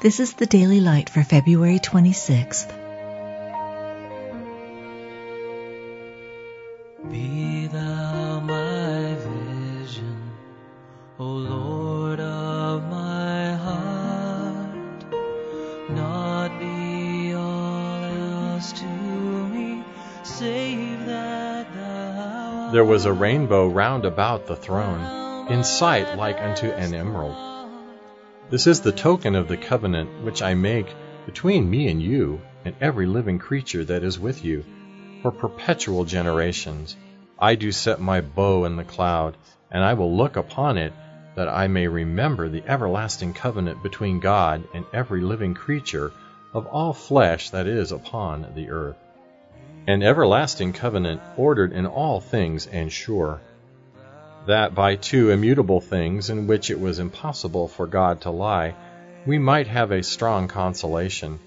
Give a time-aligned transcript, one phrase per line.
[0.00, 2.68] This is the Daily Light for February 26th.
[7.10, 10.30] Be thou my vision,
[11.18, 15.12] O Lord of my heart,
[15.90, 19.84] not be all else to me,
[20.22, 26.70] save that thou There was a rainbow round about the throne, in sight like unto
[26.70, 27.53] an emerald.
[28.50, 30.94] This is the token of the covenant which I make
[31.24, 34.64] between me and you and every living creature that is with you,
[35.22, 36.94] for perpetual generations.
[37.38, 39.38] I do set my bow in the cloud,
[39.70, 40.92] and I will look upon it,
[41.36, 46.12] that I may remember the everlasting covenant between God and every living creature
[46.52, 48.98] of all flesh that is upon the earth.
[49.86, 53.40] An everlasting covenant ordered in all things and sure
[54.46, 58.74] that by two immutable things in which it was impossible for God to lie,
[59.26, 61.38] we might have a strong consolation,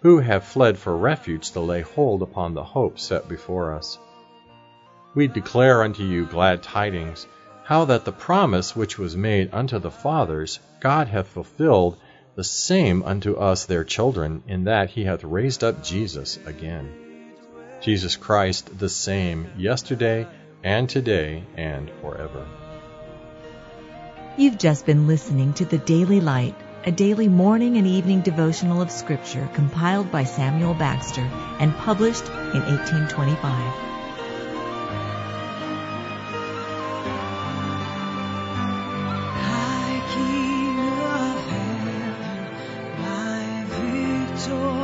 [0.00, 3.98] who have fled for refuge to lay hold upon the hope set before us.
[5.14, 7.26] We declare unto you glad tidings,
[7.64, 11.96] how that the promise which was made unto the fathers God hath fulfilled
[12.36, 16.92] the same unto us their children, in that he hath raised up Jesus again.
[17.80, 20.26] Jesus Christ the same yesterday,
[20.64, 22.46] and today and forever.
[24.36, 28.90] You've just been listening to the Daily Light, a daily morning and evening devotional of
[28.90, 33.38] Scripture compiled by Samuel Bagster and published in 1825.
[39.38, 42.16] High King of heaven,
[43.02, 44.83] my victory